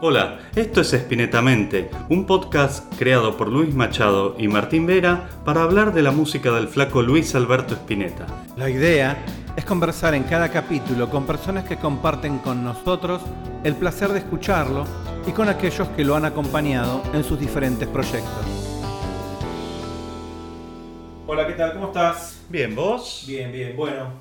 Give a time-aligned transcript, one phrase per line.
[0.00, 5.92] Hola, esto es Espinetamente, un podcast creado por Luis Machado y Martín Vera para hablar
[5.92, 8.24] de la música del flaco Luis Alberto Spinetta.
[8.56, 9.18] La idea
[9.56, 13.22] es conversar en cada capítulo con personas que comparten con nosotros
[13.64, 14.84] el placer de escucharlo
[15.26, 18.46] y con aquellos que lo han acompañado en sus diferentes proyectos.
[21.26, 21.72] Hola, ¿qué tal?
[21.72, 22.40] ¿Cómo estás?
[22.48, 23.24] Bien, ¿vos?
[23.26, 23.74] Bien, bien.
[23.74, 24.12] Bueno,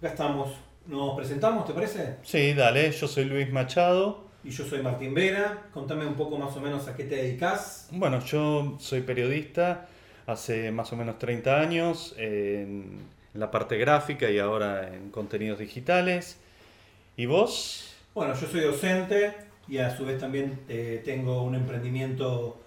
[0.00, 0.50] acá estamos.
[0.86, 2.16] ¿Nos presentamos, te parece?
[2.24, 4.23] Sí, dale, yo soy Luis Machado.
[4.44, 5.68] Y yo soy Martín Vera.
[5.72, 7.88] Contame un poco más o menos a qué te dedicas.
[7.90, 9.88] Bueno, yo soy periodista
[10.26, 12.98] hace más o menos 30 años en
[13.32, 16.36] la parte gráfica y ahora en contenidos digitales.
[17.16, 17.94] ¿Y vos?
[18.14, 19.34] Bueno, yo soy docente
[19.66, 22.60] y a su vez también eh, tengo un emprendimiento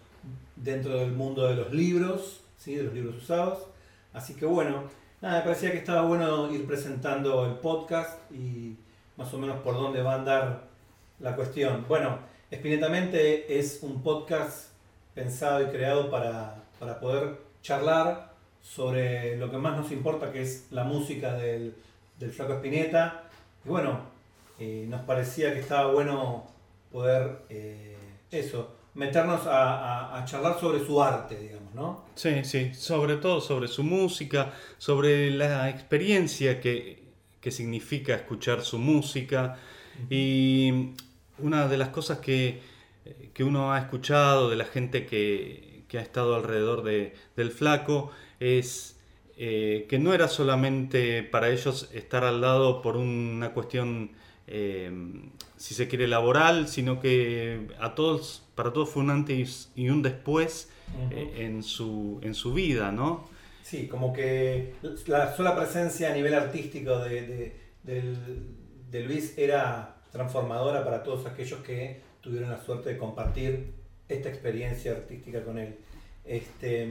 [0.55, 2.73] dentro del mundo de los libros, ¿sí?
[2.73, 3.67] de los libros usados.
[4.13, 4.85] Así que bueno,
[5.21, 8.75] nada, me parecía que estaba bueno ir presentando el podcast y
[9.15, 10.76] más o menos por dónde va a andar
[11.19, 11.85] la cuestión.
[11.87, 14.69] Bueno, Espinetamente es un podcast
[15.13, 16.63] pensado y creado para,
[17.01, 21.75] poder charlar sobre lo que más nos importa, que es la música del,
[22.17, 23.23] del Flaco Espineta.
[23.65, 23.99] Y bueno,
[24.59, 26.47] eh, nos parecía que estaba bueno
[26.89, 27.97] poder eh,
[28.31, 32.05] eso, meternos a, a, charlar sobre su arte, digamos, ¿no?
[32.15, 37.03] Sí, sí, sobre todo sobre su música, sobre la experiencia que,
[37.41, 39.57] que significa escuchar su música.
[40.09, 40.93] Y
[41.39, 42.61] una de las cosas que,
[43.39, 48.97] uno ha escuchado de la gente que, ha estado alrededor de, del flaco es
[49.39, 54.11] eh, que no era solamente para ellos estar al lado por una cuestión,
[54.47, 54.91] eh,
[55.57, 60.01] si se quiere, laboral, sino que a todos, para todos fue un antes y un
[60.01, 60.71] después
[61.11, 63.29] eh, en, su, en su vida, ¿no?
[63.61, 64.73] Sí, como que
[65.05, 72.01] la sola presencia a nivel artístico de, de Luis era transformadora para todos aquellos que
[72.21, 73.71] tuvieron la suerte de compartir
[74.09, 75.75] esta experiencia artística con él.
[76.25, 76.89] Este...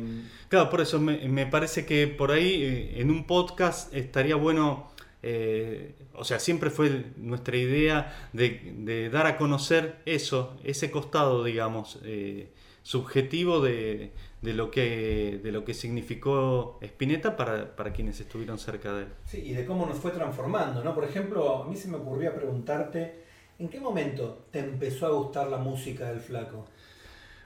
[0.49, 4.91] Claro, por eso me, parece que por ahí eh, en un podcast estaría bueno,
[5.23, 11.99] eh, o sea, siempre fue nuestra idea de, dar a conocer eso, ese costado, digamos,
[12.05, 12.49] eh,
[12.87, 18.93] subjetivo de, de lo que, de lo que significó Spinetta para, para, quienes estuvieron cerca
[18.93, 19.09] de él.
[19.25, 20.95] Sí, y de cómo nos fue transformando, ¿no?
[20.95, 23.25] Por ejemplo, a mí se me ocurría preguntarte,
[23.59, 26.65] ¿en qué momento te empezó a gustar la música del flaco?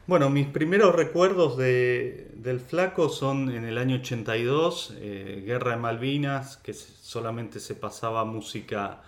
[0.06, 5.76] Bueno, mis primeros recuerdos de, del flaco son en el año 82, eh, Guerra de
[5.78, 9.00] Malvinas, que solamente se pasaba música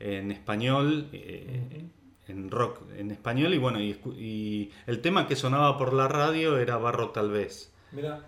[0.00, 1.10] en español.
[1.12, 1.84] Eh,
[2.28, 6.76] en rock en español y bueno, y, el tema que sonaba por la radio era
[6.76, 7.72] Barro tal vez.
[7.92, 8.24] Mira.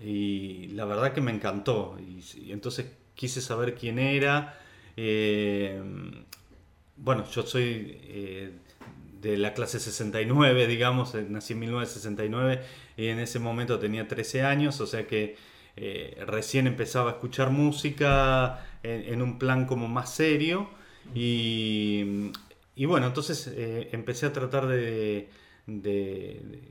[0.00, 4.58] Y la verdad que me encantó y, entonces quise saber quién era.
[4.96, 5.80] Eh,
[6.96, 8.52] bueno, yo soy eh,
[9.20, 12.60] de la clase 69, digamos, eh, nací en 1969
[12.96, 15.36] y en ese momento tenía 13 años, o sea que
[16.26, 20.68] recién empezaba a escuchar música en, un plan como más serio
[21.14, 22.32] y
[22.78, 25.28] y bueno, entonces eh, empecé a tratar de,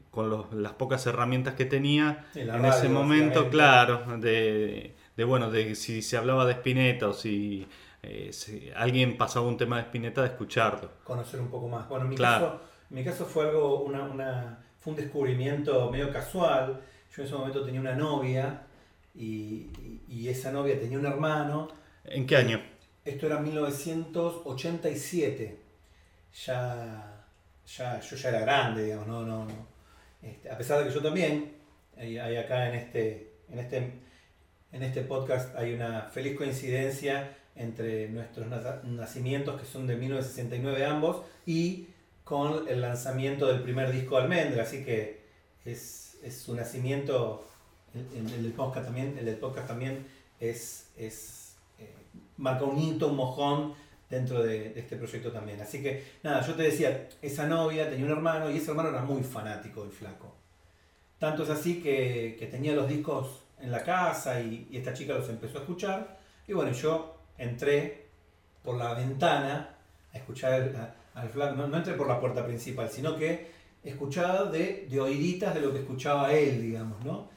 [0.10, 4.96] con las pocas herramientas que tenía en ese momento, claro, de,
[5.26, 7.68] bueno, de si se hablaba de Spinetta o si,
[8.04, 8.32] eh,
[8.78, 10.92] alguien pasaba un tema de Spinetta, de escucharlo.
[11.04, 11.90] Conocer un poco más.
[11.90, 16.80] Bueno, en mi, caso, mi caso fue algo, una, fue un descubrimiento medio casual.
[17.14, 18.62] Yo en ese momento tenía una novia
[19.14, 19.68] y,
[20.08, 21.68] y esa novia tenía un hermano.
[22.06, 22.62] ¿En qué año?
[23.04, 25.67] Esto era 1987
[26.46, 27.26] ya,
[27.66, 29.48] ya, yo ya era grande, digamos, no, no,
[30.22, 31.54] este, a pesar de que yo también,
[31.98, 33.78] hay, acá en este, en, este,
[34.72, 38.48] en este podcast hay una feliz coincidencia entre nuestros
[38.84, 41.88] nacimientos, que son de 1969 ambos, y
[42.24, 45.22] con el lanzamiento del primer disco de Almendra, así que
[45.66, 47.48] es, es su nacimiento,
[47.96, 50.06] el, el, del podcast también, el del podcast también
[50.40, 51.92] es, es eh,
[52.36, 53.74] marca un hito, un mojón
[54.10, 55.60] dentro de, este proyecto también.
[55.62, 59.02] Así que, nada, yo te decía, esa novia tenía un hermano y ese hermano era
[59.02, 60.36] muy fanático del flaco.
[61.20, 65.58] Tanto es así que, tenía los discos en la casa y, esta chica los empezó
[65.58, 66.20] a escuchar.
[66.48, 68.08] Y bueno, yo entré
[68.64, 69.76] por la ventana
[70.14, 71.56] a escuchar al flaco.
[71.56, 75.80] No, entré por la puerta principal, sino que escuchaba de, de oíditas de lo que
[75.80, 77.30] escuchaba él, digamos, ¿no?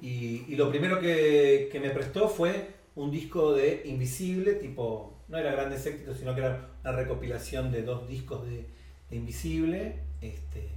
[0.00, 5.52] y, lo primero que, que me prestó fue un disco de Invisible, tipo no era
[5.52, 8.66] grandes éxitos, sino que era una recopilación de dos discos de,
[9.12, 9.96] Invisible.
[10.20, 10.68] Este,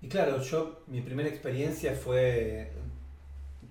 [0.00, 2.70] y claro, yo, mi primera experiencia fue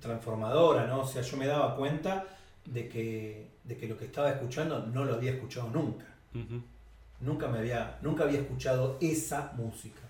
[0.02, 1.02] transformadora, ¿no?
[1.02, 2.26] O sea, yo me daba cuenta
[2.66, 6.06] de que, de que lo que estaba escuchando no lo había escuchado nunca.
[7.22, 10.02] nunca me había, nunca había escuchado esa música.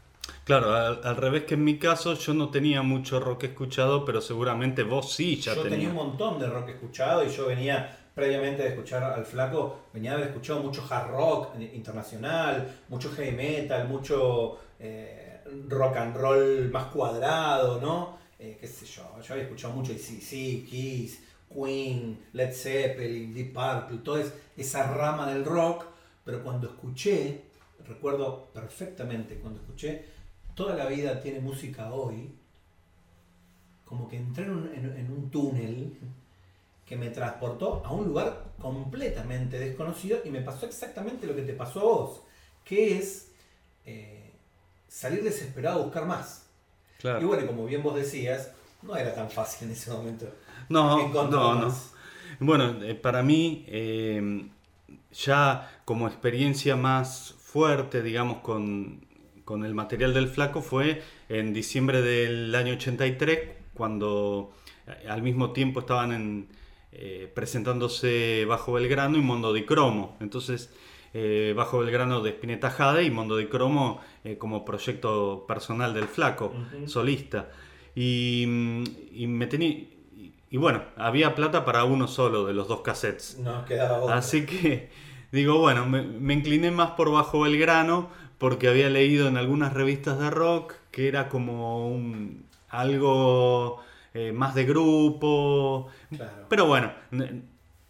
[0.50, 4.82] Claro, al, revés que en mi caso, yo no tenía mucho rock escuchado, pero seguramente
[4.82, 8.70] vos sí ya Yo tenía un montón de rock escuchado y yo venía previamente de
[8.70, 14.58] escuchar al flaco, venía de haber escuchado mucho hard rock internacional, mucho heavy metal, mucho
[14.80, 18.18] eh, rock and roll más cuadrado, ¿no?
[18.40, 21.22] Eh, qué sé yo, yo había escuchado mucho sí, Kiss,
[21.54, 24.24] Queen, Led Zeppelin, Deep Purple, toda
[24.58, 25.86] esa rama del rock,
[26.26, 27.44] pero cuando escuché,
[27.88, 30.18] recuerdo perfectamente, cuando escuché
[30.60, 32.36] Toda la vida tiene música hoy,
[33.86, 35.98] como que entré en un túnel
[36.86, 41.54] que me transportó a un lugar completamente desconocido y me pasó exactamente lo que te
[41.54, 42.22] pasó a vos,
[42.66, 43.32] que es
[43.86, 44.34] eh,
[44.90, 46.48] salir desesperado a buscar más.
[47.02, 48.52] Y bueno, como bien vos decías,
[48.82, 50.26] no era tan fácil en ese momento.
[50.68, 51.74] No, no, no.
[52.42, 54.46] Bueno, eh, para mí, eh,
[55.14, 59.08] ya como experiencia más fuerte, digamos, con,
[59.50, 63.40] con el material del flaco fue en diciembre del año 83,
[63.74, 64.54] cuando
[65.08, 66.50] al mismo tiempo estaban en,
[66.92, 70.18] eh, presentándose Bajo Belgrano y Mondo de Cromo.
[70.20, 70.72] Entonces,
[71.16, 76.06] eh, Bajo Belgrano de Spinetta Jade y Mondo de Cromo eh, como proyecto personal del
[76.06, 76.54] flaco,
[76.86, 77.50] solista.
[77.96, 79.84] Y, me tenía...
[80.52, 83.40] Y, bueno, había plata para uno solo de los dos cassettes.
[83.40, 84.92] No, quedaba Así que
[85.32, 90.18] digo, bueno, me, me, incliné más por Bajo Belgrano porque había leído en algunas revistas
[90.18, 93.82] de rock que era como un, algo
[94.14, 95.88] eh, más de grupo.
[96.50, 96.92] Pero bueno,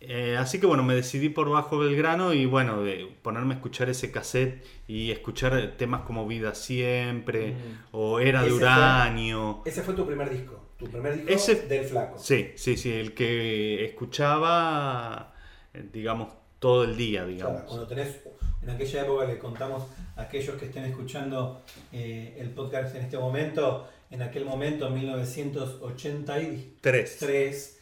[0.01, 3.89] eh, así que bueno, me decidí por Bajo Belgrano y bueno, de ponerme a escuchar
[3.89, 7.55] ese cassette y escuchar temas como Vida Siempre mm.
[7.91, 9.61] o Era de Uranio.
[9.65, 12.17] ese fue tu primer disco, tu primer disco ese, del Flaco.
[12.17, 15.33] Sí, sí, sí, el que escuchaba,
[15.73, 17.61] eh, digamos, todo el día, digamos.
[17.63, 18.21] cuando tenés,
[18.61, 19.83] en aquella época le contamos
[20.15, 21.61] a aquellos que estén escuchando
[21.91, 27.79] el podcast en este momento, en aquel momento, en 1983,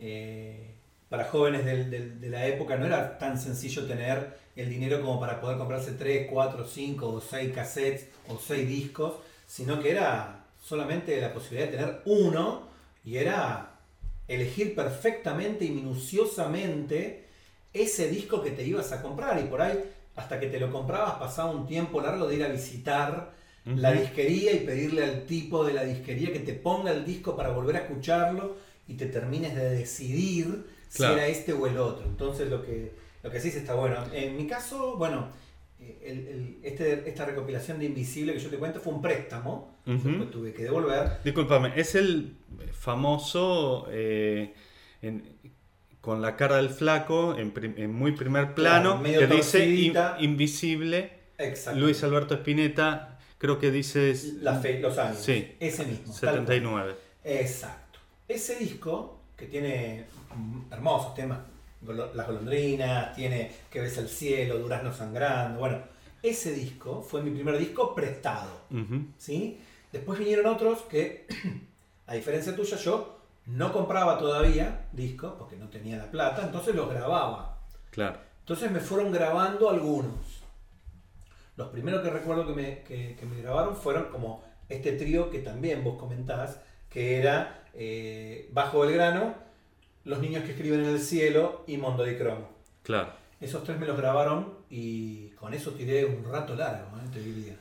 [0.00, 0.74] eh,
[1.08, 5.58] para jóvenes de la época no era tan sencillo tener el dinero como para poder
[5.58, 9.14] comprarse 3, 4, 5 o 6 cassettes o 6 discos,
[9.46, 12.68] sino que era solamente la posibilidad de tener uno
[13.04, 13.72] y era
[14.26, 17.26] elegir perfectamente y minuciosamente
[17.72, 19.40] ese disco que te ibas a comprar.
[19.40, 19.78] Y por ahí
[20.16, 23.32] hasta que te lo comprabas pasaba un tiempo largo de ir a visitar
[23.64, 27.48] la disquería y pedirle al tipo de la disquería que te ponga el disco para
[27.48, 28.56] volver a escucharlo
[28.86, 32.04] y te termines de decidir si era este o el otro.
[32.04, 33.96] Entonces lo que, lo que sí está bueno.
[34.12, 35.28] En mi caso, bueno,
[35.80, 40.52] eh, este, esta recopilación de Invisible que yo te cuento fue un préstamo, que tuve
[40.52, 41.22] que devolver.
[41.24, 42.36] Disculpame, es el
[42.72, 43.86] famoso...
[43.90, 44.52] Eh,
[46.04, 49.64] con la cara del flaco en, muy primer plano, que dice
[50.20, 51.10] Invisible,
[51.74, 54.34] Luis Alberto Spinetta, Creo que dices...
[54.40, 55.18] La fe, los años.
[55.18, 55.56] Sí.
[55.60, 56.12] Ese mismo.
[56.12, 56.94] 79.
[57.24, 57.98] Exacto.
[58.28, 60.04] Ese disco, que tiene
[60.70, 61.40] hermosos temas,
[62.14, 65.78] Las golondrinas, tiene Que ves el cielo, Durazno sangrando, bueno,
[66.22, 68.50] ese disco fue mi primer disco prestado.
[69.18, 69.58] ¿sí?
[69.92, 71.26] Después vinieron otros que,
[72.06, 76.88] a diferencia tuya, yo no compraba todavía discos porque no tenía la plata, entonces los
[76.88, 77.58] grababa.
[77.90, 78.18] Claro.
[78.40, 80.42] Entonces me fueron grabando algunos.
[81.56, 85.98] Los primeros que recuerdo que me, me grabaron fueron como este trío que también vos
[85.98, 86.60] comentás,
[86.90, 89.34] que era eh, Bajo Belgrano,
[90.04, 92.48] Los Niños que Escriben en el Cielo y Mondo de Cromo.
[92.82, 93.12] Claro.
[93.40, 97.08] Esos tres me los grabaron y con eso tiré un rato largo, ¿eh?
[97.12, 97.56] te diría.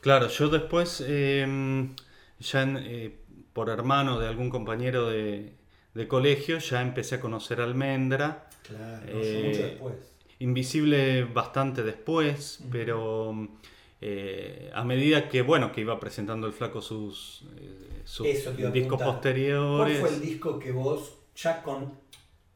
[0.00, 1.94] Claro, yo después, em,
[2.38, 3.16] ya eh,
[3.56, 5.54] por hermano de algún compañero de,
[6.08, 8.50] colegio, ya empecé a conocer Almendra.
[8.62, 9.94] Claro, mucho después.
[10.40, 13.48] Invisible bastante después, pero
[14.02, 20.00] eh, a medida que bueno que iba presentando el flaco sus, eh, discos posteriores.
[20.00, 21.94] ¿Cuál fue el disco que vos, ya con,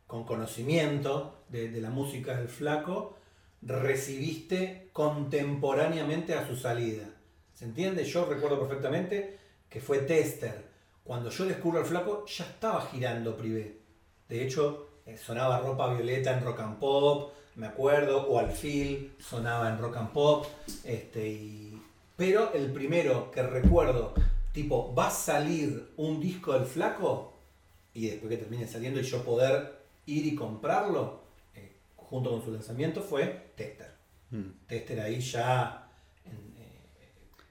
[0.07, 3.17] con conocimiento de, de, la música del flaco,
[3.63, 7.09] recibiste contemporáneamente a su salida?
[7.55, 8.05] ¿Se entiende?
[8.05, 9.39] Yo recuerdo perfectamente
[9.71, 10.70] que fue Tester.
[11.05, 13.79] Cuando yo descubro al flaco, ya estaba girando privé.
[14.29, 19.69] De hecho, eh, sonaba ropa violeta en rock and pop me acuerdo, o Alfil, sonaba
[19.69, 20.47] en rock and pop,
[20.85, 21.73] este,
[22.17, 24.15] pero el primero que recuerdo,
[24.53, 27.35] tipo, va a salir un disco del flaco,
[27.93, 31.21] y después que termine saliendo y yo poder ir y comprarlo,
[31.55, 33.91] eh, junto con su lanzamiento, fue Tester.
[34.31, 34.67] Mm.
[34.67, 35.91] Tester ahí ya,
[36.25, 36.31] eh,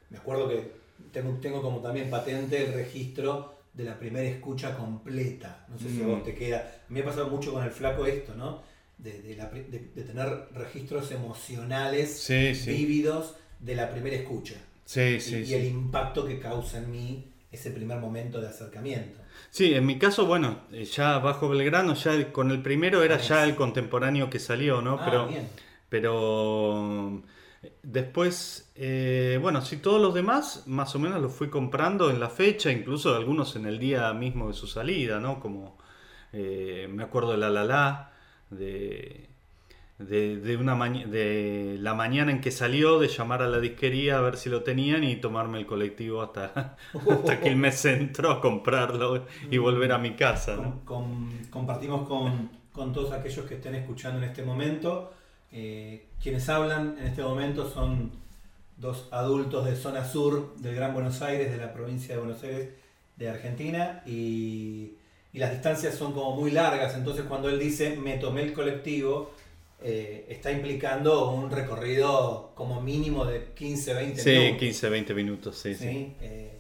[0.10, 0.79] me acuerdo que
[1.12, 5.66] tengo, tengo como también patente el registro de la primera escucha completa.
[5.70, 6.24] No sé si a vos mm.
[6.24, 6.60] te queda.
[6.60, 8.62] A mí me ha pasado mucho con el flaco esto, ¿no?
[9.00, 12.72] de, tener registros emocionales sí, sí.
[12.72, 14.56] vívidos de la primera escucha.
[14.86, 19.20] Sí, sí, y, el impacto que causa en mí ese primer momento de acercamiento.
[19.52, 23.44] Sí, en mi caso, bueno, eh, ya bajo Belgrano, ya con el primero era ya
[23.44, 24.96] el contemporáneo que salió, ¿no?
[25.00, 25.48] Ah, pero, bien.
[25.88, 27.24] pero
[27.84, 32.30] después, eh, bueno, sí, todos los demás más o menos los fui comprando en la
[32.30, 35.40] fecha, incluso algunos en el día mismo de su salida, ¿no?
[35.40, 35.78] Como
[36.32, 38.12] eh, me acuerdo de La La La,
[38.50, 39.30] de,
[39.98, 44.38] de, una de la mañana en que salió, de llamar a la disquería a ver
[44.38, 46.78] si lo tenían y tomarme el colectivo hasta,
[47.10, 50.58] hasta que me centro a comprarlo y volver a mi casa.
[51.50, 55.12] compartimos con, con, todos aquellos que estén escuchando en este momento.
[55.52, 58.12] Eh, quienes hablan en este momento son
[58.78, 62.70] dos adultos de zona sur del Gran Buenos Aires, de la provincia de Buenos Aires,
[63.18, 64.94] de Argentina, y
[65.32, 69.32] y las distancias son como muy largas, entonces cuando él dice me tomé el colectivo,
[69.82, 74.24] eh, está implicando un recorrido como mínimo de 15, 20 minutos.
[74.24, 75.76] Sí, 15, 20 minutos, sí.
[75.76, 76.16] ¿Sí?
[76.20, 76.60] Eh,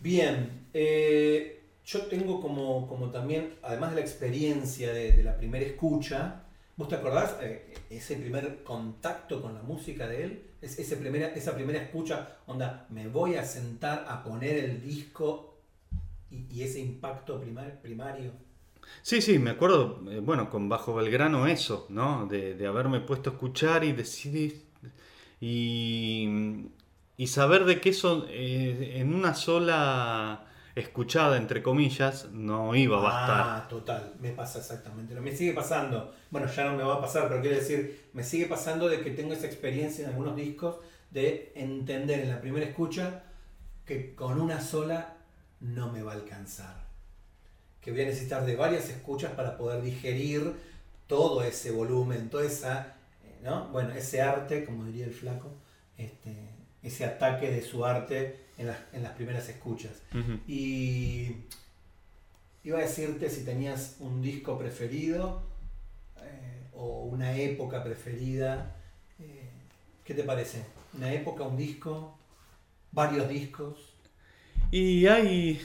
[0.00, 6.43] bien, eh, yo tengo como, como también, además de la experiencia de, la primera escucha,
[6.76, 7.36] ¿vos te acordás
[7.90, 10.50] ese primer contacto con la música de él?
[10.60, 15.58] Es, ese primera, esa primera escucha, onda, me voy a sentar a poner el disco
[16.30, 17.40] y, ese impacto
[17.82, 18.32] primario.
[19.02, 22.26] Sí, sí, me acuerdo, eh, bueno, con Bajo Belgrano eso, ¿no?
[22.26, 24.64] De, haberme puesto a escuchar y decidir
[25.40, 26.28] y,
[27.16, 33.02] y saber de que eso eh, en una sola escuchada, entre comillas, no iba a
[33.02, 33.40] bastar.
[33.40, 35.14] Ah, total, me pasa exactamente.
[35.20, 38.46] Me sigue pasando, bueno, ya no me va a pasar, pero quiero decir, me sigue
[38.46, 40.76] pasando de que tengo esa experiencia en algunos discos
[41.10, 43.22] de entender en la primera escucha
[43.84, 45.16] que con una sola
[45.60, 46.84] no me va a alcanzar.
[47.80, 50.54] Que voy a necesitar de varias escuchas para poder digerir
[51.06, 53.68] todo ese volumen, toda esa, eh, ¿no?
[53.68, 55.50] Bueno, ese arte, como diría el flaco,
[55.96, 56.53] este,
[56.84, 60.02] ese ataque de su arte en las, primeras escuchas.
[60.46, 61.32] Y
[62.62, 65.42] iba a decirte si tenías un disco preferido
[66.18, 68.76] eh, o una época preferida.
[69.18, 69.48] Eh,
[70.04, 70.64] ¿Qué te parece?
[70.92, 72.16] ¿Una época, un disco?
[72.92, 73.94] ¿Varios discos?
[74.70, 75.60] Y hay,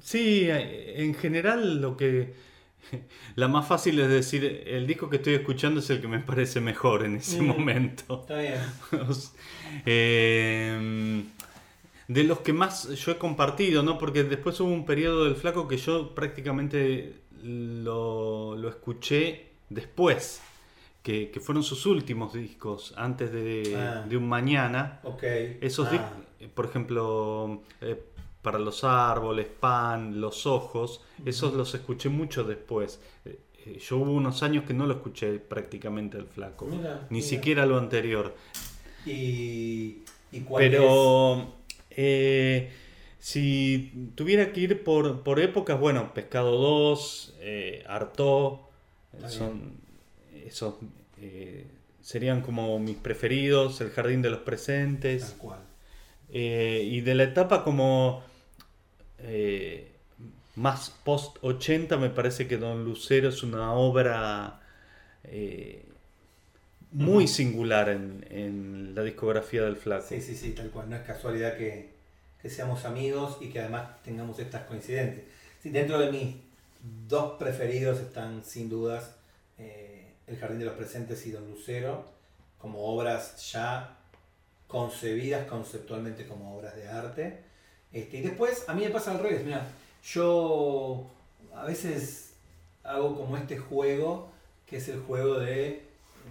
[0.00, 2.34] sí, en general lo que,
[3.36, 6.60] la más fácil es decir, el disco que estoy escuchando es el que me parece
[6.60, 8.20] mejor en ese mm, momento.
[8.20, 8.60] Está bien.
[9.86, 11.26] Em,
[12.08, 13.98] de los que más yo he compartido, ¿no?
[13.98, 20.42] Porque después hubo un periodo del flaco que yo prácticamente lo, lo escuché después.
[21.02, 24.04] Que, que, fueron sus últimos discos antes de, ah.
[24.06, 25.00] de un mañana.
[25.02, 25.56] Okay.
[25.62, 25.90] Esos ah.
[25.92, 26.10] discos,
[26.52, 27.98] por ejemplo, eh,
[28.42, 33.00] para los árboles, pan, los ojos, esos los escuché mucho después.
[33.24, 36.68] Eh, eh, yo hubo unos años que no lo escuché prácticamente el flaco,
[37.10, 38.34] ni siquiera lo anterior.
[39.04, 40.02] ¿Y,
[40.56, 41.54] Pero
[41.90, 42.70] eh,
[43.18, 48.68] si tuviera que ir por, por épocas, bueno, Pescado 2, eh, Artó,
[49.28, 49.78] son
[50.46, 50.76] esos
[52.00, 55.36] serían como mis preferidos, El Jardín de los Presentes.
[56.32, 58.22] y de la etapa como
[59.22, 59.92] eh,
[60.56, 64.60] más post 80 me parece que Don Lucero es una obra
[65.24, 65.84] eh,
[66.92, 70.04] muy singular en, la discografía del Flaco.
[70.08, 70.90] Sí, sí, sí, tal cual.
[70.90, 71.90] No es casualidad que,
[72.48, 75.24] seamos amigos y que además tengamos estas coincidencias.
[75.62, 76.36] dentro de mis
[77.08, 79.14] dos preferidos están sin dudas
[79.58, 82.04] eh, El Jardín de los Presentes y Don Lucero
[82.58, 83.96] como obras ya
[84.66, 87.49] concebidas conceptualmente como obras de arte
[87.92, 89.66] este, y después a mí me pasa al revés, mira,
[90.04, 91.06] yo
[91.54, 92.34] a veces
[92.84, 94.30] hago como este juego,
[94.66, 95.82] que es el juego de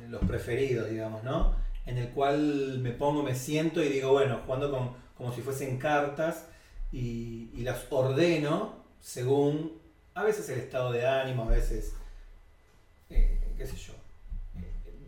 [0.09, 1.55] los preferidos, digamos, ¿no?
[1.85, 5.77] En el cual me pongo, me siento y digo, bueno, jugando con, como si fuesen
[5.77, 6.45] cartas
[6.91, 9.73] y, las ordeno según
[10.15, 11.93] a veces el estado de ánimo, a veces,
[13.09, 13.93] eh, qué sé yo,
[14.57, 14.65] eh,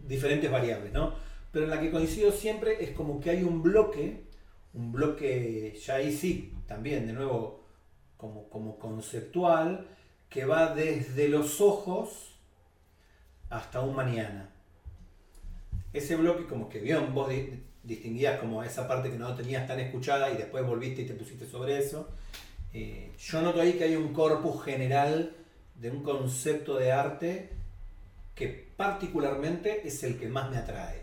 [0.07, 1.15] diferentes variables, ¿no?
[1.51, 4.21] Pero en la que coincido siempre es como que hay un bloque
[4.73, 7.63] un bloque ya ahí sí, también de nuevo
[8.17, 9.87] como, como conceptual,
[10.29, 12.35] que va desde los ojos
[13.49, 14.49] hasta un mañana.
[15.93, 17.29] Ese bloque como que bien vos
[17.83, 21.45] distinguías como esa parte que no tenías tan escuchada y después volviste y te pusiste
[21.45, 22.07] sobre eso.
[22.73, 25.35] Eh, yo noto ahí que hay un corpus general
[25.75, 27.49] de un concepto de arte
[28.35, 31.01] que particularmente es el que más me atrae.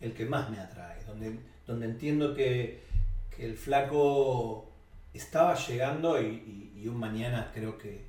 [0.00, 1.38] El que más me atrae, donde
[1.72, 2.80] donde entiendo que,
[3.38, 4.70] el flaco
[5.12, 8.04] estaba llegando y, un mañana creo que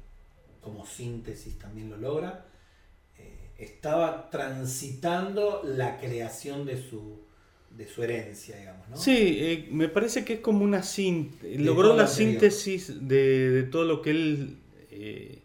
[0.61, 2.45] como síntesis también lo logra.
[3.17, 7.19] Eh, estaba transitando la creación de su,
[7.69, 8.97] de su herencia, digamos, ¿no?
[8.97, 13.85] Sí, eh, me parece que es como una síntesis, logró la síntesis de, de todo
[13.85, 14.57] lo que él
[14.89, 15.43] eh,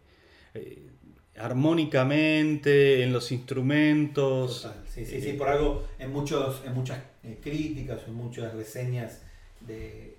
[1.39, 4.63] armónicamente, en los instrumentos.
[4.63, 9.19] Total, sí, sí, sí, por algo en, muchos, en muchas eh, críticas, en muchas reseñas
[9.61, 10.15] de,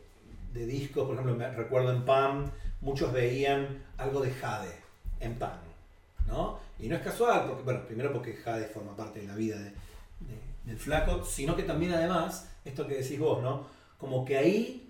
[0.52, 4.72] de discos, por ejemplo, me recuerdo en Pam, muchos veían algo de Jade
[5.20, 5.58] en Pam,
[6.26, 6.58] ¿no?
[6.78, 9.64] Y no es casual, porque, bueno, primero porque Jade forma parte de la vida de-
[9.70, 13.66] de- del flaco, sino que también además, esto que decís vos, ¿no?
[13.98, 14.86] Como que ahí,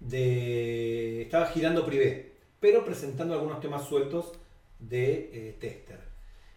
[0.00, 4.32] De, estaba girando Privé, pero presentando algunos temas sueltos
[4.80, 6.00] de eh, Tester.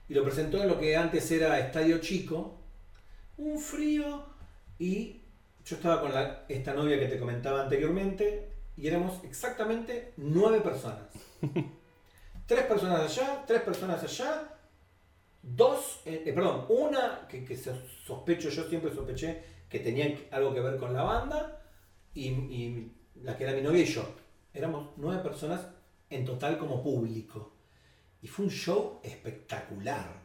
[0.10, 2.58] Y lo presentó en lo que antes era Estadio Chico,
[3.38, 4.26] un frío
[4.80, 5.22] y
[5.64, 6.12] yo estaba con
[6.50, 11.06] esta novia que te comentaba anteriormente y éramos exactamente nueve personas.
[12.46, 14.50] tres personas allá, tres personas allá,
[15.42, 20.54] dos, eh, eh, perdón, una que, que so- sospecho, yo siempre sospeché que tenía algo
[20.54, 21.62] que ver con la banda
[22.14, 22.92] y, y
[23.24, 24.04] la que era mi novia y yo.
[24.54, 25.62] Éramos nueve personas
[26.10, 27.54] en total como público.
[28.22, 30.24] Y fue un show espectacular.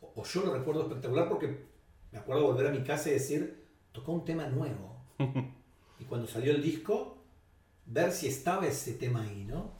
[0.00, 1.66] O, o yo lo recuerdo espectacular porque
[2.12, 4.96] me acuerdo volver a mi casa y decir, tocó un tema nuevo.
[5.98, 7.18] y cuando salió el disco,
[7.86, 9.72] ver si estaba ese tema ahí, ¿no?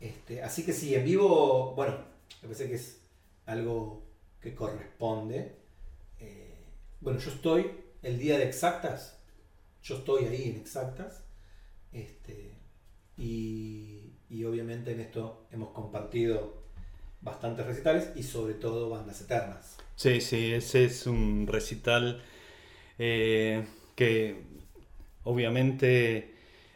[0.00, 1.96] Este, así que sí, en vivo, bueno,
[2.42, 3.00] me parece que es
[3.46, 4.04] algo
[4.40, 5.56] que corresponde.
[6.20, 6.54] Eh,
[7.00, 7.70] bueno, yo estoy
[8.02, 9.18] el día de exactas,
[9.82, 11.24] yo estoy ahí en exactas.
[11.92, 12.52] Este,
[13.16, 16.62] y, y obviamente en esto hemos compartido
[17.20, 19.76] bastantes recitales y sobre todo bandas eternas.
[19.96, 22.22] Sí, sí, ese es un recital
[22.98, 24.42] eh, que
[25.24, 26.34] obviamente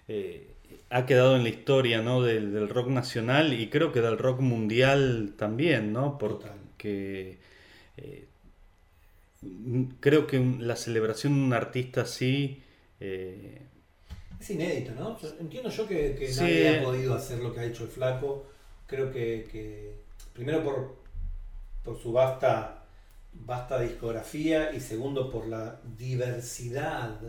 [0.09, 0.52] eh,
[0.91, 2.23] ha quedado en la historia ¿no?
[2.23, 6.19] del, del rock nacional y creo que del rock mundial también, ¿no?
[6.19, 7.39] Porque
[7.97, 8.29] eh,
[10.01, 12.63] creo que la celebración de un artista así
[13.01, 13.63] eh,
[14.41, 15.17] Es inédito, ¿no?
[15.41, 16.43] Entiendo yo que, que Sí.
[16.43, 18.47] nadie ha podido hacer lo que ha hecho el flaco.
[18.87, 19.95] Creo que, que
[20.33, 20.97] primero por,
[21.85, 22.85] por su vasta,
[23.35, 27.21] vasta discografía y segundo por la diversidad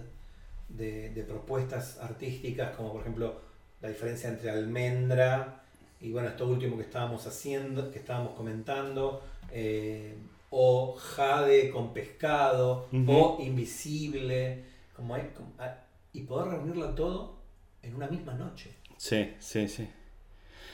[0.73, 3.41] de, de propuestas artísticas, como por ejemplo
[3.81, 5.63] la diferencia entre Almendra
[6.01, 10.15] y bueno, esto último que estábamos haciendo, que estábamos comentando, eh,
[10.49, 14.63] o Jade con pescado, o Invisible,
[14.95, 15.75] como hay, como- ah,
[16.11, 17.37] y poder reunirlo todo
[17.81, 18.71] en una misma noche.
[18.97, 19.87] Sí, sí, sí.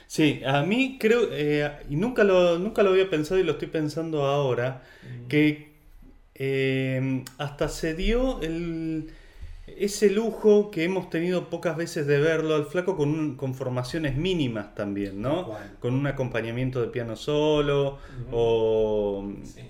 [0.07, 3.67] Sí, a mí creo, eh, y nunca lo, nunca lo había pensado y lo estoy
[3.67, 4.83] pensando ahora,
[5.27, 5.69] que
[6.35, 9.12] eh, hasta se dio el,
[9.77, 14.15] ese lujo que hemos tenido pocas veces de verlo al flaco con, un- con formaciones
[14.15, 15.51] mínimas también, ¿no?
[15.79, 17.97] Con un acompañamiento de piano solo
[18.32, 19.62] o, Sí.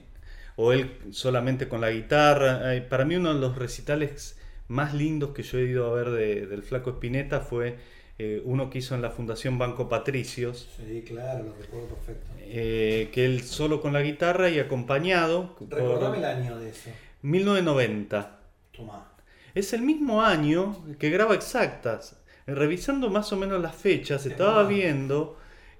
[0.55, 2.61] o él solamente con la guitarra.
[2.89, 6.45] Para mí uno de los recitales más lindos que yo he ido a ver de-
[6.47, 7.77] del Flaco Espineta fue
[8.21, 10.67] eh, uno que hizo en la Fundación Banco Patricios.
[10.75, 12.27] Sí, claro, lo recuerdo perfecto.
[12.41, 15.55] Eh, que él solo con la guitarra y acompañado.
[15.69, 16.89] Recordame el año de eso.
[17.21, 18.39] 1990.
[18.75, 19.08] Toma.
[19.55, 22.17] Es el mismo año que graba Exactas.
[22.47, 25.37] Revisando más o menos las fechas, estaba viendo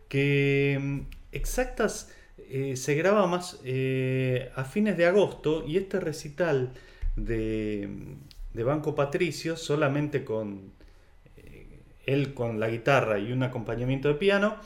[0.08, 1.00] que mm,
[1.32, 3.60] Exactas eh, se graba más
[4.56, 6.74] a fines de agosto y este recital
[7.16, 7.90] de,
[8.54, 10.72] de Banco Patricio solamente con
[12.10, 14.58] él con la guitarra y un acompañamiento de piano,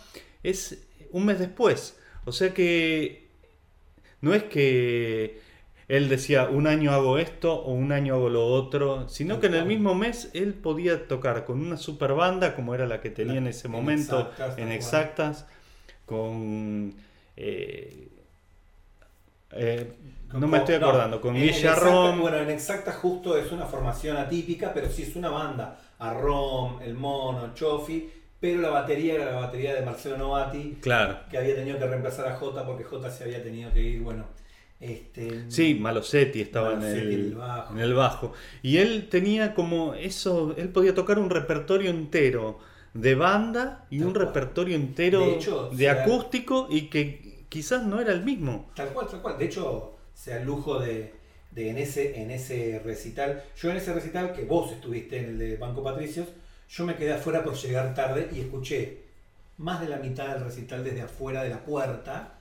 [0.44, 2.00] es un mes después.
[2.26, 3.28] O sea que
[4.22, 5.42] no es que
[5.88, 9.56] él decía un año hago esto o un año hago lo otro, sino que en
[9.56, 13.38] el mismo mes él podía tocar con una super banda como era la que tenía
[13.38, 15.46] en ese momento, en exactas,
[16.06, 16.94] con...
[17.36, 18.08] Eh,
[19.52, 19.94] eh,
[20.34, 22.22] no me estoy acordando, con Villarrom.
[22.22, 26.82] Bueno, en exactas justo es una formación atípica, pero sí es una banda a Rom,
[26.82, 31.20] el Mono, Chofi, pero la batería era la batería de Marcelo Novati, claro.
[31.30, 34.26] que había tenido que reemplazar a Jota porque Jota se había tenido que ir, bueno.
[34.84, 37.38] Este, sí, Malosetti estaba en, el,
[37.72, 38.34] en, el, bajo.
[38.62, 42.60] Y él tenía como eso, él podía tocar un repertorio entero
[42.94, 45.40] de banda y un repertorio entero
[45.72, 48.72] de, acústico y que quizás no era el mismo.
[48.76, 49.38] Tal cual, tal cual.
[49.38, 51.14] De hecho, sea el lujo de,
[51.52, 53.42] de en, ese, en ese recital.
[53.56, 56.28] Yo en ese recital, que vos estuviste en el de Banco Patricios,
[56.70, 59.04] yo me quedé afuera por llegar tarde y escuché
[59.58, 62.40] más de la mitad del recital desde afuera de la puerta.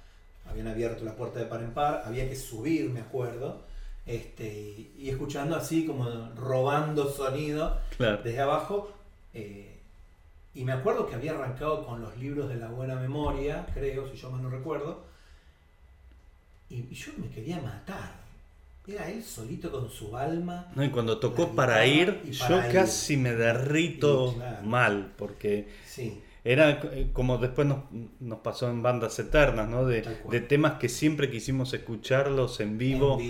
[0.49, 3.63] Habían abierto la puerta de par en par, había que subir, me acuerdo.
[4.05, 8.93] Este, y, escuchando así como robando sonido desde abajo.
[9.35, 9.79] Eh,
[10.55, 14.17] y me acuerdo que había arrancado con los libros de la buena memoria, creo, si
[14.17, 15.05] yo mal no recuerdo.
[16.69, 18.23] y yo me quería matar
[18.87, 20.67] era él solito con su alma.
[20.75, 25.69] No, y cuando tocó para ir, yo casi me derrito mal, porque
[26.45, 29.87] era eh, como después nos, pasó en bandas eternas, ¿no?
[29.87, 30.03] De,
[30.49, 33.21] temas que siempre quisimos escucharlos en vivo,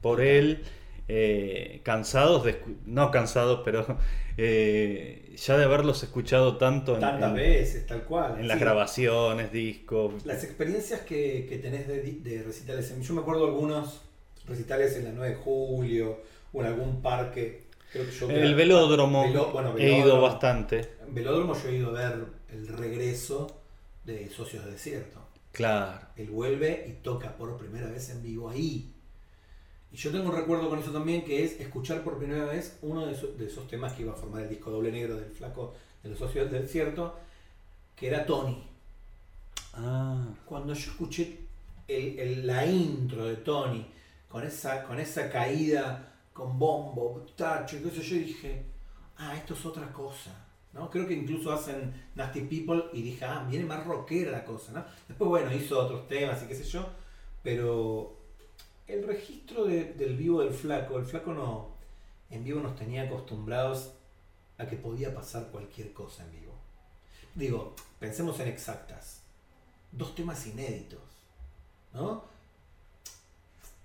[0.00, 0.64] por él.
[1.10, 3.98] Eh, cansados, de, no cansados, pero
[4.36, 8.38] eh, ya de haberlos escuchado tanto en, tantas veces, tal cual.
[8.38, 10.26] En las grabaciones, discos.
[10.26, 14.02] Las experiencias que, que tenés de, de recitales, yo me acuerdo algunos
[14.46, 16.20] recitales en la 9 de julio
[16.52, 17.67] o en algún parque.
[17.94, 19.24] El velódromo,
[19.78, 20.96] he ido bastante.
[21.06, 23.62] En velódromo yo he ido a ver el regreso
[24.04, 25.20] de Socios de Desierto.
[25.52, 26.06] Claro.
[26.16, 28.94] Él vuelve y toca por primera vez en vivo ahí.
[29.90, 33.06] Y yo tengo un recuerdo con eso también, que es escuchar por primera vez uno
[33.06, 36.18] de esos, temas que iba a formar el disco doble negro del flaco de los
[36.18, 37.16] socios del desierto,
[37.96, 38.62] que era Tony.
[39.72, 40.28] Ah.
[40.44, 41.38] Cuando yo escuché
[41.88, 43.86] la intro de Tony,
[44.28, 46.07] con esa, con esa caída
[46.38, 48.64] con bombo, tacho y eso, yo dije,
[49.16, 50.30] ah, esto es otra cosa.
[50.72, 50.88] ¿no?
[50.88, 54.70] Creo que incluso hacen Nasty People y dije, ah, viene más rockera la cosa.
[54.70, 54.84] ¿no?
[55.08, 56.88] Después, bueno, hizo otros temas y qué sé yo,
[57.42, 58.16] pero
[58.86, 61.70] el registro del vivo del flaco, el flaco no,
[62.30, 63.94] en vivo nos tenía acostumbrados
[64.56, 66.52] a que podía pasar cualquier cosa en vivo.
[67.34, 69.22] Digo, pensemos en exactas.
[69.90, 71.00] Dos temas inéditos,
[71.92, 72.22] ¿no?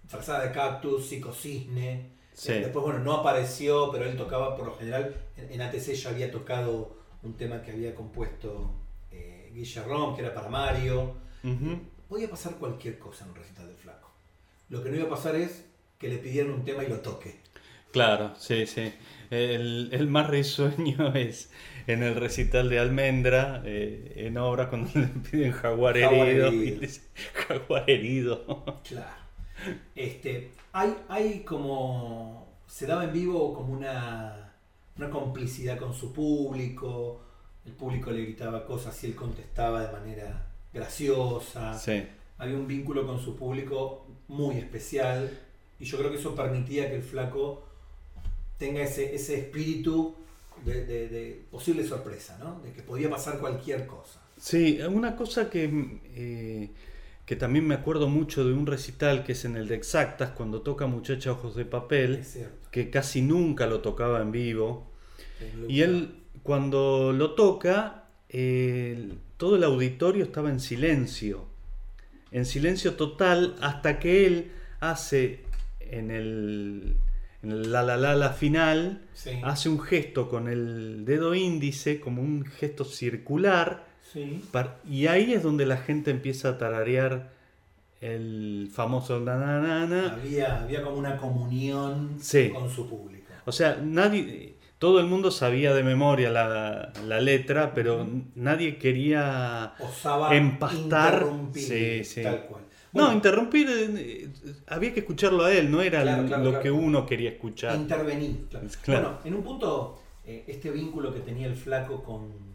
[0.08, 2.13] Frazada de Cactus, Psicocisne.
[2.34, 2.54] Sí.
[2.54, 5.15] Después, bueno, no apareció, pero él tocaba por lo general.
[5.38, 8.74] En, ATC ya había tocado un tema que había compuesto
[9.12, 11.15] eh, Guillermo, que era para Mario.
[12.08, 14.10] Podía pasar cualquier cosa en un recital del Flaco.
[14.69, 15.65] Lo que no iba a pasar es
[15.98, 17.39] que le pidieran un tema y lo toque.
[17.91, 18.91] Claro, sí, sí.
[19.30, 21.52] El, más risueño es
[21.88, 26.52] en el recital de Almendra, eh, en obra, cuando le piden jaguar, herido.
[27.34, 28.82] jaguar herido.
[28.88, 29.24] Claro.
[29.96, 32.48] Este, hay, hay como.
[32.68, 34.54] Se daba en vivo como una,
[34.98, 37.22] una complicidad con su público.
[37.66, 41.80] El público le gritaba cosas y él contestaba de manera graciosa.
[42.38, 45.40] Había un vínculo con su público muy especial.
[45.80, 47.64] Y yo creo que eso permitía que el flaco
[48.58, 50.16] tenga ese, ese espíritu
[50.66, 52.60] de, posible sorpresa, ¿no?
[52.62, 54.20] De que podía pasar cualquier cosa.
[54.38, 56.70] Sí, una cosa que eh,
[57.26, 60.62] que también me acuerdo mucho de un recital que es en el de Exactas, cuando
[60.62, 62.24] toca Muchacha Ojos de Papel,
[62.72, 64.92] que casi nunca lo tocaba en vivo.
[65.68, 68.06] Y él, cuando lo toca,
[69.38, 71.46] todo el auditorio estaba en silencio,
[72.32, 75.44] en silencio total, hasta que él hace
[75.80, 76.98] en el,
[77.42, 79.08] la la la la final,
[79.44, 83.92] hace un gesto con el dedo índice, como un gesto circular,
[84.89, 87.32] y ahí es donde la gente empieza a tararear
[88.02, 92.18] el famoso Había, había como una comunión
[92.54, 93.24] con su público.
[93.46, 94.56] O sea, nadie.
[94.78, 101.13] todo el mundo sabía de memoria la, la letra, pero nadie quería Osaba empastar.
[101.13, 102.24] interrumpir, Sí, sí.
[102.24, 102.63] tal cual.
[102.92, 104.30] No, interrumpir, eh,
[104.68, 106.63] había que escucharlo a él, no era Claro, claro, lo claro.
[106.63, 107.76] que uno quería escuchar.
[107.76, 108.46] intervenir.
[108.50, 108.68] claro.
[108.84, 109.02] Claro.
[109.02, 112.53] Bueno, en un punto, eh, este vínculo que tenía el flaco con,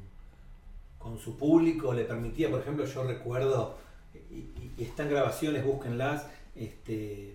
[1.09, 3.77] con su público le permitía, por ejemplo, yo recuerdo,
[4.31, 7.35] y, y- están grabaciones, búsquenlas, este,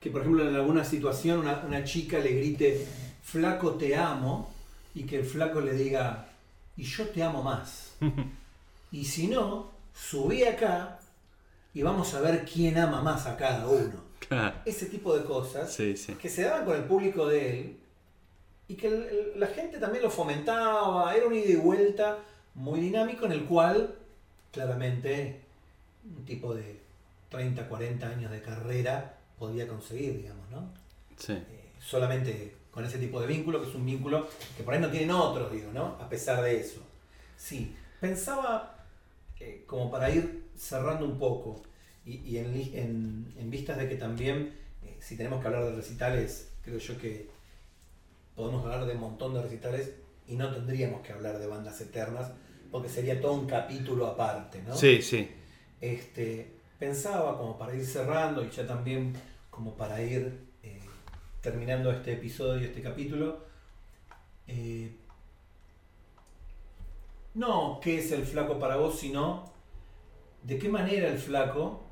[0.00, 2.86] que por ejemplo en alguna situación una, una chica le grite,
[3.22, 4.52] flaco te amo,
[4.94, 6.28] y que el flaco le diga,
[6.76, 7.94] y yo te amo más.
[8.94, 10.98] Y si no, subí acá
[11.72, 13.94] y vamos a ver quién ama más a cada uno.
[14.28, 14.54] Claro.
[14.66, 16.12] Ese tipo de cosas Sí, sí.
[16.16, 17.76] que se daban con el público de él
[18.68, 22.18] y que el- el- la gente también lo fomentaba, era un ida y vuelta
[22.54, 23.94] muy dinámico en el cual
[24.52, 25.40] claramente
[26.16, 26.80] un tipo de
[27.30, 30.68] 30, 40 años de carrera podía conseguir, digamos, ¿no?
[31.16, 31.32] Sí.
[31.32, 34.90] Eh, solamente con ese tipo de vínculo, que es un vínculo que por ahí no
[34.90, 35.96] tienen otros, digo, ¿no?
[36.00, 36.80] A pesar de eso.
[37.36, 38.84] Sí, pensaba,
[39.40, 41.62] eh, como para ir cerrando un poco,
[42.04, 45.64] y, y en, li- en- en vistas de que también, eh, si tenemos que hablar
[45.64, 47.28] de recitales, creo yo que
[48.36, 49.92] podemos hablar de un montón de recitales
[50.32, 52.32] y no tendríamos que hablar de bandas eternas,
[52.70, 54.74] porque sería todo un capítulo aparte, ¿no?
[54.74, 55.28] Sí, sí.
[55.78, 59.12] Este, pensaba como para ir cerrando y ya también
[59.50, 60.80] como para ir eh,
[61.42, 63.44] terminando este episodio, este capítulo,
[64.46, 64.96] eh,
[67.34, 69.52] no qué es el flaco para vos, sino
[70.44, 71.82] de qué manera el flaco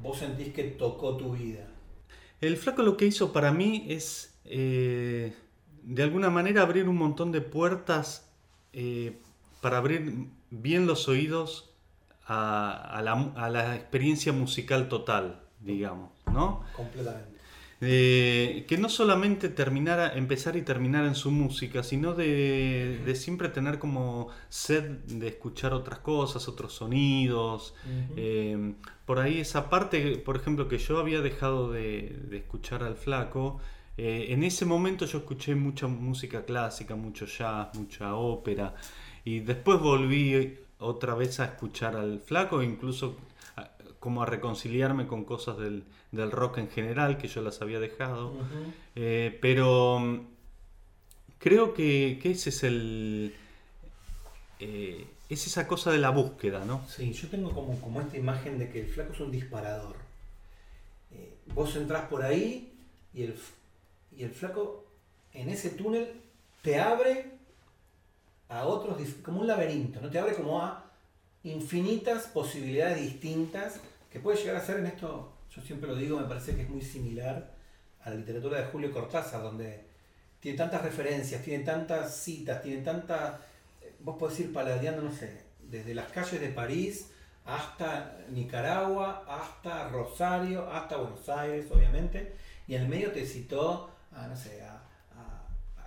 [0.00, 1.66] vos sentís que tocó tu vida.
[2.40, 5.34] El flaco lo que hizo para mí es, eh,
[5.84, 8.30] de alguna manera, abrir un montón de puertas
[8.72, 9.18] eh,
[9.60, 11.70] para abrir bien los oídos
[12.26, 16.64] a, a la, a la experiencia musical total, digamos, ¿no?
[16.74, 17.34] Completamente.
[17.80, 23.50] Eh, que no solamente terminara, empezar y terminar en su música, sino de, de siempre
[23.50, 27.74] tener como sed de escuchar otras cosas, otros sonidos.
[28.16, 32.96] Eh, por ahí esa parte, por ejemplo, que yo había dejado de, de escuchar al
[32.96, 33.60] flaco,
[33.96, 38.74] eh, en ese momento yo escuché mucha música clásica, mucho jazz, mucha ópera,
[39.24, 43.16] y después volví otra vez a escuchar al flaco, incluso
[43.56, 47.80] a- como a reconciliarme con cosas del, del rock en general, que yo las había
[47.80, 48.32] dejado.
[48.96, 50.20] Eh, pero mm,
[51.38, 53.34] creo que, que ese es el...
[54.60, 56.82] eh, es esa cosa de la búsqueda, ¿no?
[56.86, 59.96] Sí, yo tengo como, como esta imagen de que el flaco es un disparador.
[61.12, 62.72] Eh, vos entrás por ahí
[63.14, 63.34] y el,
[64.16, 64.84] y el flaco
[65.32, 66.20] en ese túnel
[66.62, 67.32] te abre
[68.48, 70.10] a otros, como un laberinto, ¿no?
[70.10, 70.90] Te abre como a
[71.42, 76.26] infinitas posibilidades distintas que puede llegar a ser en esto, yo siempre lo digo, me
[76.26, 77.54] parece que es muy similar
[78.02, 79.84] a la literatura de Julio Cortázar, donde
[80.40, 83.40] tiene tantas referencias, tiene tantas citas, tiene tantas
[84.04, 87.10] vos podés ir paladeando, no sé, desde las calles de París
[87.44, 92.34] hasta Nicaragua, hasta Rosario, hasta Buenos Aires, obviamente,
[92.66, 94.80] y en el medio te citó a, no sé, a,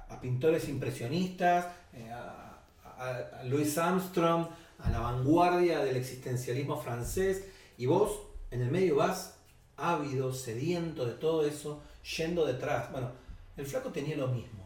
[0.10, 4.48] a- pintores impresionistas, eh, a Louis Armstrong,
[4.80, 7.44] a la vanguardia del existencialismo francés,
[7.78, 9.36] y vos en el medio vas
[9.78, 11.82] ávido, sediento de todo eso,
[12.18, 12.92] yendo detrás.
[12.92, 13.12] Bueno,
[13.56, 14.64] el flaco tenía lo mismo.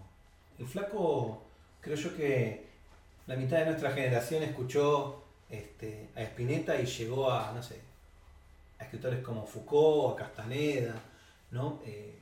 [0.57, 1.43] El flaco,
[1.81, 2.67] creo yo que
[3.27, 7.81] la mitad de nuestra generación escuchó este, a Spinetta y llegó a, no sé,
[8.79, 10.95] a escritores como Foucault, a Castaneda,
[11.51, 11.81] ¿no?
[11.85, 12.19] Eh,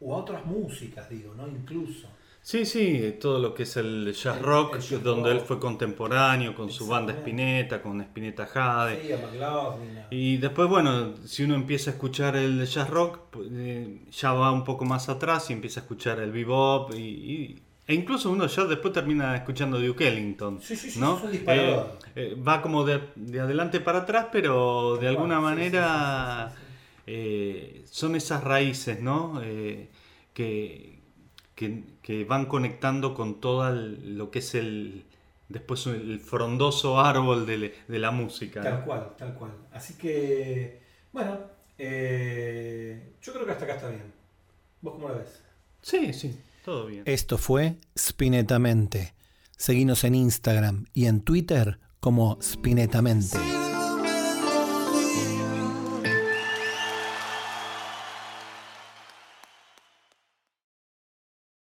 [0.00, 1.46] o a otras músicas, digo, ¿no?
[1.48, 2.08] Incluso.
[2.40, 5.40] Sí, sí, todo lo que es el jazz El- rock, el jazz donde rock.
[5.40, 7.12] él fue contemporáneo con su banda.
[7.12, 9.02] Spinetta, con Spinetta Jade.
[9.02, 9.98] Sí, a McLaughlin.
[10.10, 14.64] Y después, bueno, si uno empieza a escuchar el jazz rock, eh, ya va un
[14.64, 18.64] poco más atrás y empieza a escuchar el bebop y, y- e incluso uno ya
[18.64, 21.20] después termina escuchando Duke Ellington, Sí, sí, sí, ¿no?
[21.32, 21.82] Eh,
[22.14, 26.52] eh, va como de, de adelante para atrás, pero de alguna manera.
[27.10, 29.40] Eh, son esas raíces, ¿no?
[29.42, 29.88] Eh,
[30.34, 31.00] que,
[31.54, 35.04] que, que van conectando con todo lo que es el
[35.48, 38.60] después el frondoso árbol de, de la música.
[38.60, 38.68] ¿no?
[38.68, 39.52] Tal cual, tal cual.
[39.72, 41.38] Así que, bueno,
[41.78, 44.12] eh, yo creo que hasta acá está bien.
[44.82, 45.42] ¿Vos cómo lo ves?
[45.80, 47.02] Sí, sí, todo bien.
[47.06, 49.14] Esto fue Spinetamente.
[49.56, 53.38] Seguinos en Instagram y en Twitter como Spinetamente.